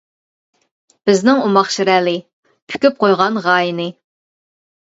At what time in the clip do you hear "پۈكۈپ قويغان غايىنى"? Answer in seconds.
2.73-3.87